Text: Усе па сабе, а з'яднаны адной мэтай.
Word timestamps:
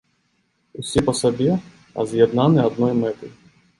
Усе 0.83 1.03
па 1.11 1.15
сабе, 1.21 1.49
а 1.97 2.07
з'яднаны 2.13 2.59
адной 2.71 2.93
мэтай. 3.03 3.31